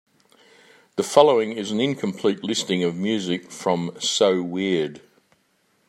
The 0.95 1.03
following 1.03 1.51
is 1.51 1.69
an 1.69 1.79
incomplete 1.79 2.43
listing 2.43 2.83
of 2.83 2.95
music 2.95 3.51
from 3.51 3.95
"So 3.99 4.41
Weird". 4.41 4.99